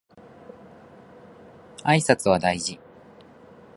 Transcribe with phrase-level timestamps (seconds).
[1.83, 2.79] 挨拶は大事